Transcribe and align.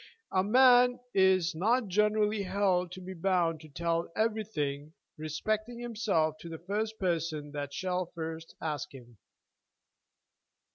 A 0.31 0.43
man 0.43 0.99
is 1.13 1.53
not 1.53 1.87
generally 1.87 2.41
held 2.41 2.91
to 2.93 2.99
be 3.01 3.13
bound 3.13 3.59
to 3.59 3.69
tell 3.69 4.11
everything 4.15 4.93
respecting 5.15 5.77
himself 5.77 6.39
to 6.39 6.49
the 6.49 6.57
first 6.57 6.97
person 6.97 7.51
that 7.51 7.71
shall 7.71 8.11
ask 8.59 8.91
him. 8.95 9.19